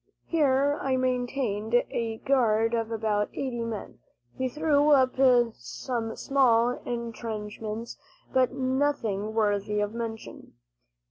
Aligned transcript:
Here 0.25 0.79
I 0.81 0.97
maintained 0.97 1.75
a 1.75 2.17
guard 2.25 2.73
of 2.73 2.89
about 2.89 3.29
eighty 3.35 3.63
men. 3.63 3.99
We 4.35 4.49
threw 4.49 4.89
up 4.89 5.17
some 5.53 6.15
small 6.15 6.71
intrenchments, 6.85 7.97
but 8.33 8.51
nothing 8.51 9.35
worthy 9.35 9.79
of 9.79 9.93
mention. 9.93 10.53